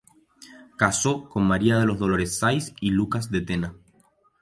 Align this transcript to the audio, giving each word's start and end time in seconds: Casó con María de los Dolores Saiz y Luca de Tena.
Casó 0.79 1.29
con 1.29 1.43
María 1.43 1.77
de 1.77 1.85
los 1.85 1.99
Dolores 1.99 2.39
Saiz 2.39 2.73
y 2.81 2.89
Luca 2.89 3.19
de 3.29 3.41
Tena. 3.41 3.75